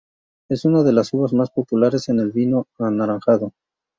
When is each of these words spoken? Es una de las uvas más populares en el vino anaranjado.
Es 0.49 0.65
una 0.65 0.81
de 0.81 0.93
las 0.93 1.13
uvas 1.13 1.31
más 1.31 1.51
populares 1.51 2.09
en 2.09 2.19
el 2.19 2.31
vino 2.31 2.65
anaranjado. 2.79 3.53